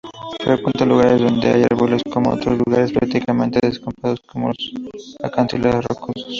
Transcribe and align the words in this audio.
Frecuenta 0.43 0.83
lugares 0.83 1.21
donde 1.21 1.47
hay 1.47 1.61
árboles 1.61 2.01
como 2.11 2.31
otros 2.31 2.57
lugares 2.57 2.91
prácticamente 2.91 3.59
descampados, 3.61 4.19
como 4.21 4.47
los 4.47 5.15
acantilados 5.21 5.85
rocosos. 5.85 6.27